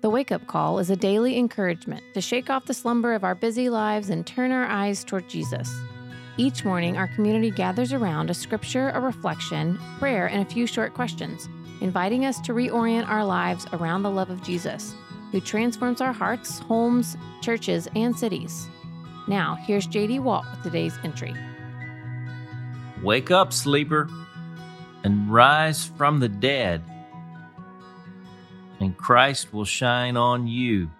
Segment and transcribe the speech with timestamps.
[0.00, 3.34] The Wake Up Call is a daily encouragement to shake off the slumber of our
[3.34, 5.70] busy lives and turn our eyes toward Jesus.
[6.38, 10.94] Each morning, our community gathers around a scripture, a reflection, prayer, and a few short
[10.94, 11.50] questions,
[11.82, 14.94] inviting us to reorient our lives around the love of Jesus,
[15.32, 18.68] who transforms our hearts, homes, churches, and cities.
[19.28, 21.34] Now, here's JD Walt with today's entry.
[23.02, 24.08] Wake up, sleeper,
[25.04, 26.82] and rise from the dead
[28.80, 30.90] and Christ will shine on you.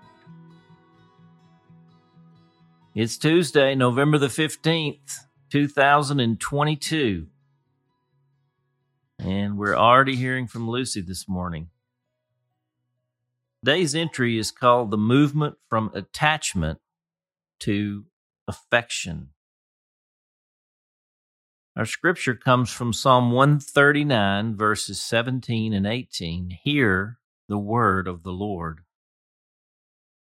[2.94, 5.20] It's Tuesday, November the 15th,
[5.50, 7.26] 2022.
[9.18, 11.68] And we're already hearing from Lucy this morning.
[13.64, 16.80] Today's entry is called The Movement from Attachment
[17.60, 18.04] to
[18.48, 19.30] Affection.
[21.76, 26.58] Our scripture comes from Psalm 139, verses 17 and 18.
[26.62, 27.19] Hear
[27.50, 28.78] the word of the Lord.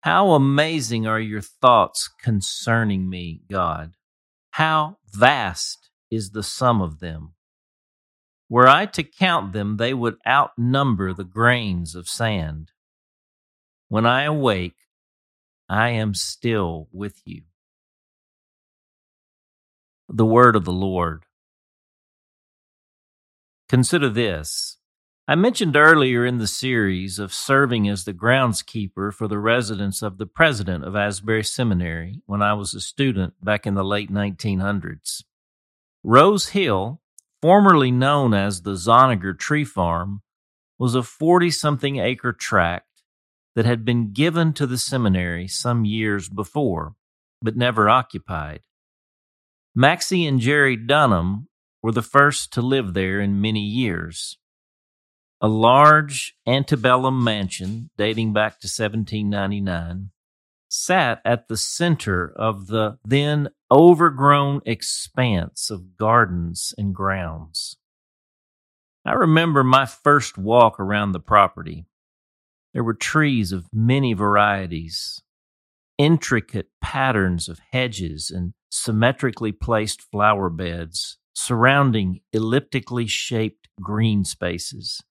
[0.01, 3.95] How amazing are your thoughts concerning me, God!
[4.51, 7.33] How vast is the sum of them!
[8.47, 12.71] Were I to count them, they would outnumber the grains of sand.
[13.87, 14.77] When I awake,
[15.67, 17.41] I am still with you.
[20.07, 21.23] The word of the Lord.
[23.67, 24.77] Consider this
[25.27, 30.19] I mentioned earlier in the series of serving as the groundskeeper for the residence of
[30.19, 35.23] the president of Asbury Seminary when I was a student back in the late 1900s.
[36.03, 37.01] Rose Hill,
[37.41, 40.21] formerly known as the Zoniger Tree Farm,
[40.77, 43.01] was a 40 something acre tract
[43.55, 46.93] that had been given to the seminary some years before,
[47.41, 48.61] but never occupied.
[49.73, 51.47] Maxie and Jerry Dunnam
[51.81, 54.37] were the first to live there in many years.
[55.41, 60.11] A large antebellum mansion dating back to 1799
[60.69, 67.77] sat at the center of the then overgrown expanse of gardens and grounds.
[69.05, 71.85] I remember my first walk around the property.
[72.73, 75.21] There were trees of many varieties,
[75.97, 85.01] intricate patterns of hedges, and symmetrically placed flower beds surrounding elliptically shaped green spaces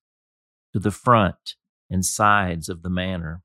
[0.75, 1.55] to the front
[1.89, 3.43] and sides of the manor.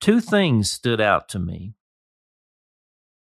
[0.00, 1.74] Two things stood out to me.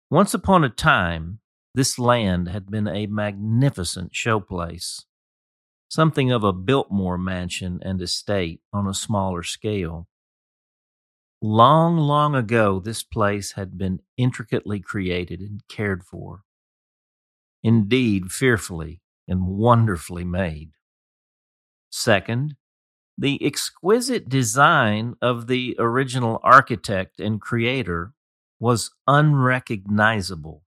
[0.09, 1.39] Once upon a time,
[1.75, 5.03] this land had been a magnificent showplace,
[5.89, 10.07] something of a Biltmore mansion and estate on a smaller scale.
[11.41, 16.43] Long, long ago, this place had been intricately created and cared for.
[17.61, 20.76] Indeed, fearfully and wonderfully made.
[21.97, 22.55] Second,
[23.17, 28.13] the exquisite design of the original architect and creator
[28.59, 30.61] was unrecognizable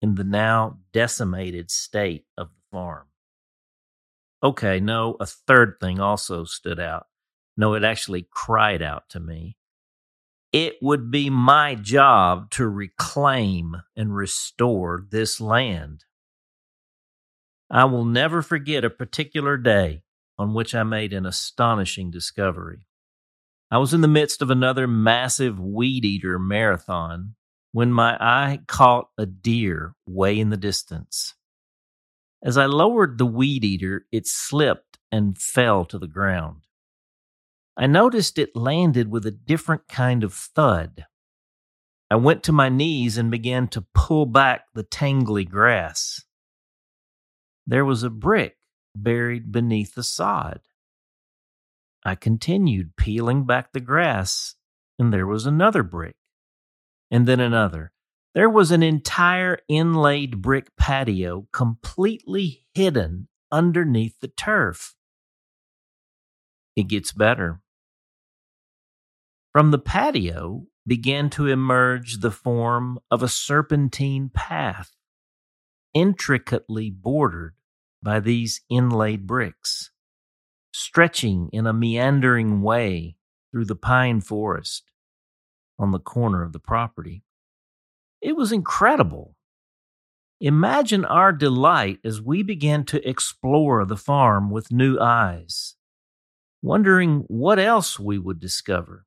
[0.00, 3.08] in the now decimated state of the farm.
[4.44, 7.08] Okay, no, a third thing also stood out.
[7.56, 9.56] No, it actually cried out to me.
[10.52, 16.04] It would be my job to reclaim and restore this land.
[17.68, 20.04] I will never forget a particular day
[20.38, 22.86] on which I made an astonishing discovery.
[23.70, 27.34] I was in the midst of another massive weed eater marathon
[27.72, 31.34] when my eye caught a deer way in the distance.
[32.42, 36.66] As I lowered the weed eater, it slipped and fell to the ground.
[37.76, 41.06] I noticed it landed with a different kind of thud.
[42.10, 46.22] I went to my knees and began to pull back the tangly grass.
[47.66, 48.55] There was a brick
[49.02, 50.60] buried beneath the sod.
[52.04, 54.54] I continued peeling back the grass,
[54.98, 56.14] and there was another brick,
[57.10, 57.92] and then another.
[58.34, 64.94] There was an entire inlaid brick patio completely hidden underneath the turf.
[66.76, 67.60] It gets better.
[69.52, 74.92] From the patio began to emerge the form of a serpentine path,
[75.94, 77.54] intricately bordered
[78.06, 79.90] by these inlaid bricks,
[80.72, 83.16] stretching in a meandering way
[83.50, 84.84] through the pine forest
[85.76, 87.24] on the corner of the property.
[88.22, 89.34] It was incredible.
[90.40, 95.74] Imagine our delight as we began to explore the farm with new eyes,
[96.62, 99.04] wondering what else we would discover,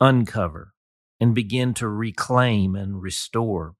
[0.00, 0.74] uncover,
[1.18, 3.74] and begin to reclaim and restore.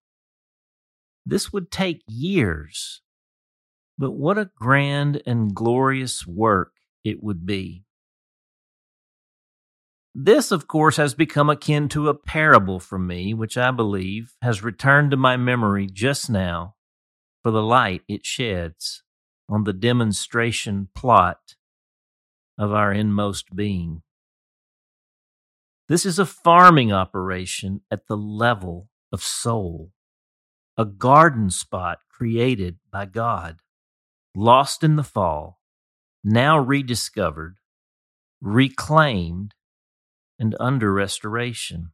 [1.25, 3.03] This would take years
[3.99, 6.73] but what a grand and glorious work
[7.05, 7.85] it would be.
[10.15, 14.63] This, of course, has become akin to a parable for me, which I believe has
[14.65, 16.75] returned to my memory just now
[17.43, 19.03] for the light it sheds
[19.49, 21.55] on the demonstration plot
[22.59, 24.03] of our inmost being.
[25.89, 29.93] This is a farming operation at the level of soul,
[30.77, 33.61] a garden spot created by God,
[34.39, 35.59] lost in the fall,
[36.25, 37.57] now rediscovered,
[38.41, 39.55] reclaimed,
[40.39, 41.93] and under restoration.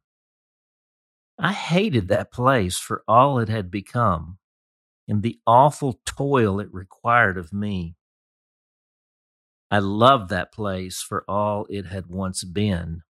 [1.39, 4.37] I hated that place for all it had become
[5.07, 7.95] and the awful toil it required of me.
[9.71, 13.01] I loved that place for all it had once been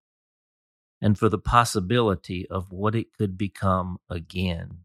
[1.01, 4.84] and for the possibility of what it could become again.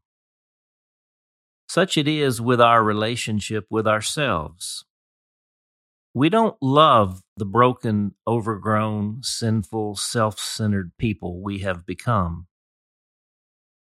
[1.70, 4.84] Such it is with our relationship with ourselves.
[6.12, 12.49] We don't love the broken, overgrown, sinful, self centered people we have become.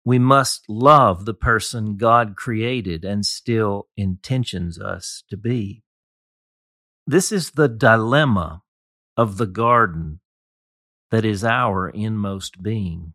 [0.04, 5.84] We must love the person God created and still intentions us to be.
[7.08, 8.64] This is the dilemma
[9.16, 10.20] of the garden
[11.10, 13.14] that is our inmost being.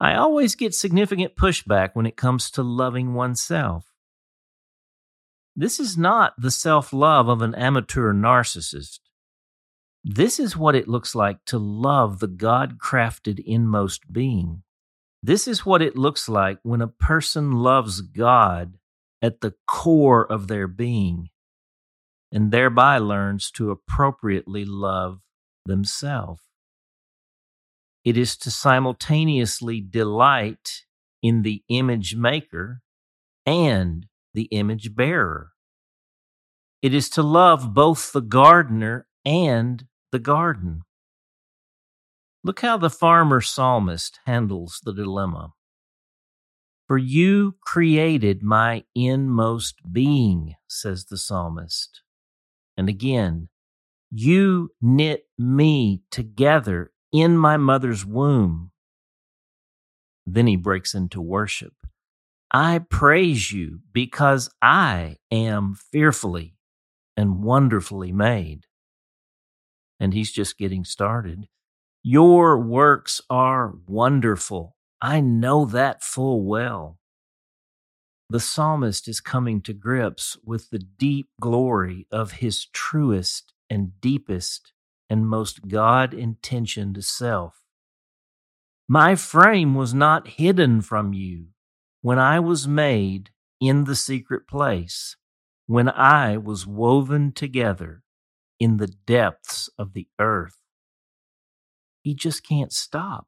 [0.00, 3.92] I always get significant pushback when it comes to loving oneself.
[5.56, 9.00] This is not the self love of an amateur narcissist.
[10.04, 14.62] This is what it looks like to love the God crafted inmost being.
[15.20, 18.74] This is what it looks like when a person loves God
[19.20, 21.30] at the core of their being
[22.30, 25.20] and thereby learns to appropriately love
[25.66, 26.47] themselves.
[28.08, 30.86] It is to simultaneously delight
[31.22, 32.80] in the image maker
[33.44, 35.50] and the image bearer.
[36.80, 40.84] It is to love both the gardener and the garden.
[42.42, 45.52] Look how the farmer psalmist handles the dilemma.
[46.86, 52.00] For you created my inmost being, says the psalmist.
[52.74, 53.50] And again,
[54.10, 58.70] you knit me together in my mother's womb.
[60.26, 61.74] Then he breaks into worship.
[62.52, 66.54] I praise you because I am fearfully
[67.16, 68.66] and wonderfully made.
[70.00, 71.48] And he's just getting started.
[72.02, 74.76] Your works are wonderful.
[75.02, 76.98] I know that full well.
[78.30, 84.72] The psalmist is coming to grips with the deep glory of his truest and deepest
[85.10, 87.64] and most God intentioned self.
[88.88, 91.48] My frame was not hidden from you
[92.00, 95.16] when I was made in the secret place,
[95.66, 98.02] when I was woven together
[98.58, 100.56] in the depths of the earth.
[102.02, 103.26] He just can't stop.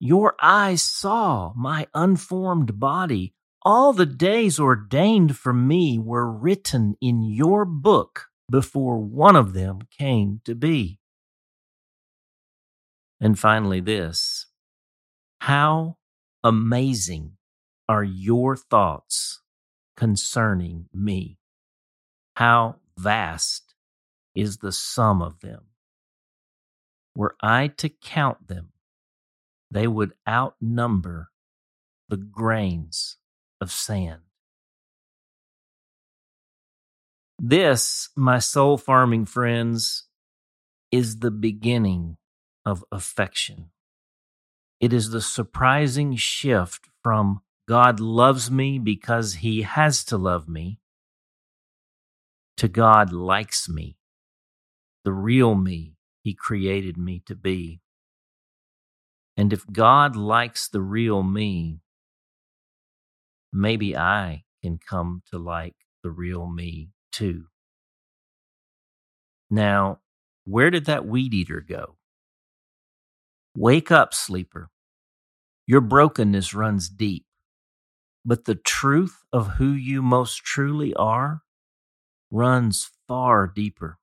[0.00, 3.34] Your eyes saw my unformed body.
[3.62, 9.80] All the days ordained for me were written in your book before one of them
[9.96, 10.98] came to be.
[13.20, 14.46] And finally, this
[15.40, 15.96] how
[16.44, 17.32] amazing
[17.88, 19.40] are your thoughts
[19.96, 21.38] concerning me?
[22.36, 23.74] How vast
[24.34, 25.64] is the sum of them?
[27.16, 28.72] Were I to count them,
[29.70, 31.30] they would outnumber
[32.08, 33.16] the grains
[33.60, 34.22] of sand.
[37.38, 40.08] This, my soul farming friends,
[40.90, 42.16] is the beginning
[42.66, 43.70] of affection.
[44.80, 50.80] It is the surprising shift from God loves me because he has to love me
[52.56, 53.96] to God likes me,
[55.04, 57.80] the real me he created me to be.
[59.36, 61.78] And if God likes the real me,
[63.52, 67.46] maybe I can come to like the real me too.
[69.50, 70.00] Now,
[70.44, 71.96] where did that weed eater go?
[73.56, 74.70] Wake up, sleeper.
[75.66, 77.26] Your brokenness runs deep,
[78.24, 81.42] but the truth of who you most truly are
[82.30, 83.98] runs far deeper.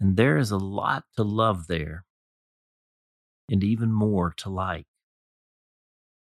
[0.00, 2.04] And there is a lot to love there,
[3.50, 4.86] and even more to like.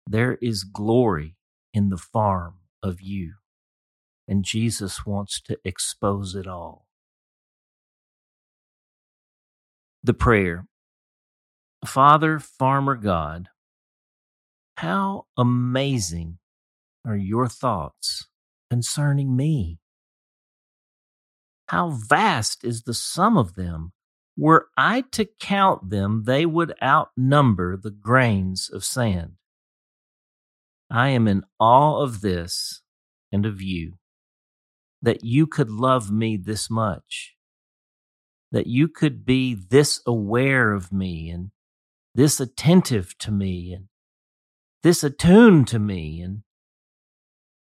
[0.07, 1.35] There is glory
[1.73, 3.35] in the farm of you
[4.27, 6.85] and Jesus wants to expose it all.
[10.03, 10.65] The prayer
[11.85, 13.49] Father, Farmer God,
[14.77, 16.39] how amazing
[17.05, 18.27] are your thoughts
[18.69, 19.79] concerning me?
[21.67, 23.93] How vast is the sum of them?
[24.37, 29.33] Were I to count them, they would outnumber the grains of sand.
[30.91, 32.81] I am in awe of this
[33.31, 33.93] and of you,
[35.05, 37.35] that you could love me this much,
[38.51, 41.51] that you could be this aware of me and
[42.15, 43.85] this attentive to me and
[44.81, 46.41] this attuned to me and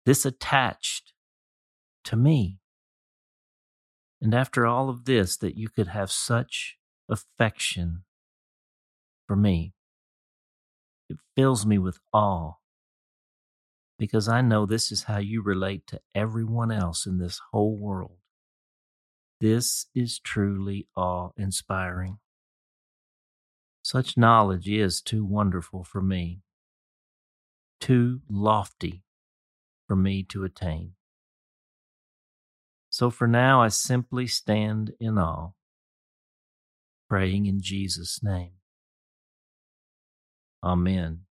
[0.05, 1.15] this attached
[2.05, 2.59] to me.
[4.21, 6.77] And after all of this, that you could have such
[7.09, 8.05] affection
[9.27, 9.73] for me.
[11.09, 12.60] It fills me with awe
[14.00, 18.16] because I know this is how you relate to everyone else in this whole world.
[19.42, 22.16] This is truly awe inspiring.
[23.83, 26.40] Such knowledge is too wonderful for me,
[27.78, 29.02] too lofty
[29.87, 30.92] for me to attain.
[32.88, 35.50] So for now, I simply stand in awe,
[37.07, 38.52] praying in Jesus' name.
[40.64, 41.26] Amen.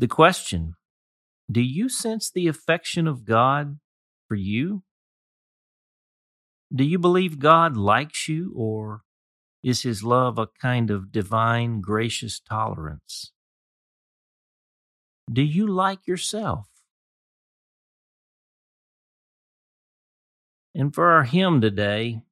[0.00, 0.76] The question
[1.52, 3.80] Do you sense the affection of God
[4.28, 4.82] for you?
[6.74, 9.02] Do you believe God likes you, or
[9.62, 13.32] is his love a kind of divine, gracious tolerance?
[15.30, 16.66] Do you like yourself?
[20.74, 22.22] And for our hymn today,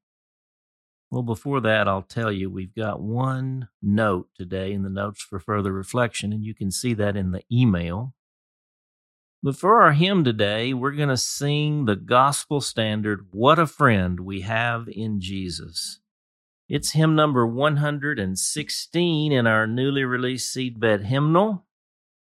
[1.10, 5.38] well, before that, I'll tell you we've got one note today in the notes for
[5.38, 8.14] further reflection, and you can see that in the email.
[9.42, 14.20] But for our hymn today, we're going to sing the gospel standard, What a Friend
[14.20, 16.00] We Have in Jesus.
[16.68, 21.64] It's hymn number 116 in our newly released seedbed hymnal.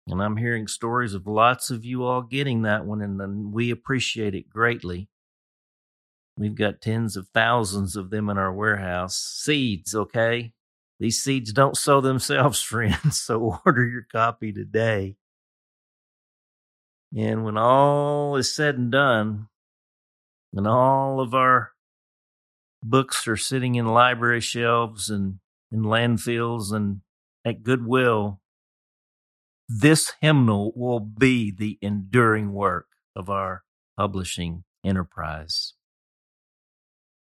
[0.05, 4.35] And I'm hearing stories of lots of you all getting that one, and we appreciate
[4.35, 5.09] it greatly.
[6.37, 9.17] We've got tens of thousands of them in our warehouse.
[9.17, 10.53] Seeds, okay?
[10.99, 15.17] These seeds don't sow themselves, friends, so order your copy today.
[17.15, 19.47] And when all is said and done,
[20.51, 21.71] when all of our
[22.83, 25.39] books are sitting in library shelves and
[25.71, 27.01] in landfills and
[27.45, 28.41] at Goodwill,
[29.67, 33.63] this hymnal will be the enduring work of our
[33.97, 35.73] publishing enterprise.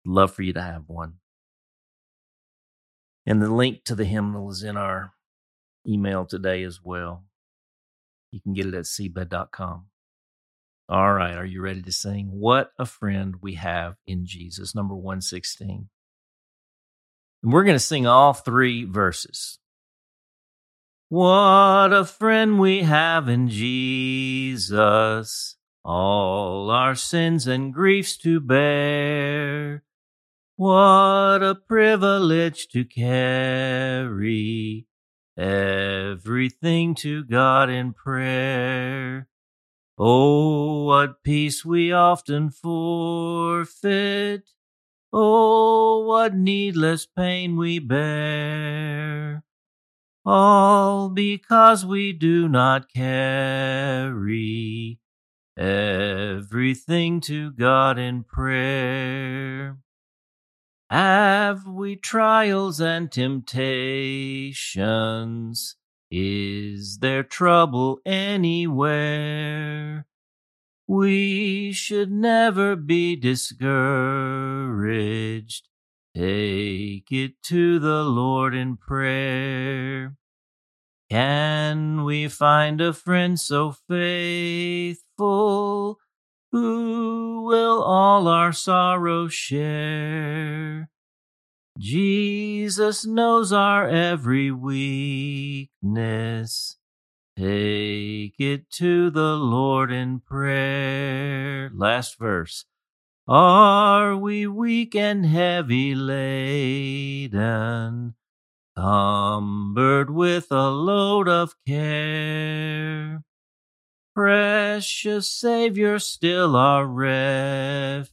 [0.06, 1.14] Love for you to have one.
[3.26, 5.12] And the link to the hymnal is in our
[5.86, 7.24] email today as well.
[8.30, 9.86] You can get it at seedbed.com.
[10.88, 12.28] All right, are you ready to sing?
[12.30, 15.88] What a friend we have in Jesus, number 116.
[17.42, 19.58] And we're going to sing all three verses.
[21.08, 24.76] What a friend we have in Jesus,
[25.84, 29.84] all our sins and griefs to bear.
[30.56, 34.86] What a privilege to carry
[35.36, 39.26] everything to God in prayer.
[39.98, 44.48] Oh, what peace we often forfeit.
[45.12, 49.42] Oh, what needless pain we bear.
[50.24, 55.00] All because we do not carry
[55.58, 59.78] everything to God in prayer.
[60.94, 65.74] Have we trials and temptations?
[66.08, 70.06] Is there trouble anywhere?
[70.86, 75.66] We should never be discouraged.
[76.14, 80.14] Take it to the Lord in prayer.
[81.10, 85.98] Can we find a friend so faithful?
[86.54, 90.88] Who will all our sorrow share.
[91.76, 95.66] Jesus knows our every weakness.
[97.36, 101.72] Take it to the Lord in prayer.
[101.74, 102.66] Last verse.
[103.26, 107.34] Are we weak and heavy laden,
[108.76, 112.83] cumbered with a load of care?
[114.74, 118.08] Precious Savior, still our refuge.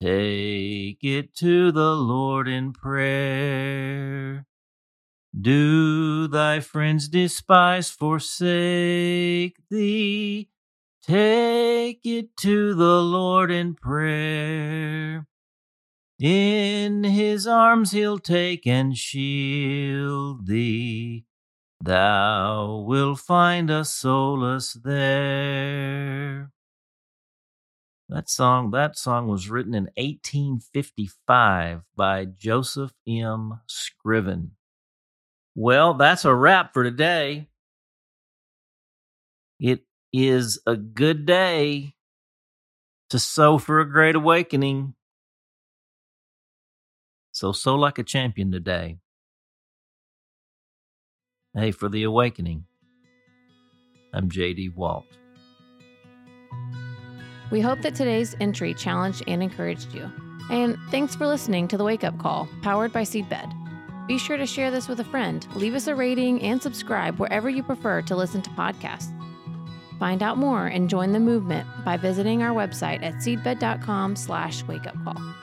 [0.00, 4.46] Take it to the Lord in prayer.
[5.38, 10.48] Do thy friends despise, forsake thee?
[11.02, 15.26] Take it to the Lord in prayer.
[16.18, 21.26] In his arms he'll take and shield thee.
[21.84, 26.52] Thou wilt find a solace there.
[28.08, 33.58] That song, that song was written in 1855 by Joseph M.
[33.66, 34.52] Scriven.
[35.56, 37.48] Well, that's a wrap for today.
[39.58, 39.80] It
[40.12, 41.94] is a good day
[43.10, 44.94] to sow for a great awakening.
[47.32, 48.98] So, sow like a champion today.
[51.54, 52.64] Hey, for the awakening,
[54.14, 55.04] I'm JD Walt.
[57.50, 60.10] We hope that today's entry challenged and encouraged you.
[60.50, 63.52] And thanks for listening to the Wake Up Call, powered by Seedbed.
[64.08, 67.50] Be sure to share this with a friend, leave us a rating, and subscribe wherever
[67.50, 69.12] you prefer to listen to podcasts.
[69.98, 75.41] Find out more and join the movement by visiting our website at seedbed.com slash wakeupcall.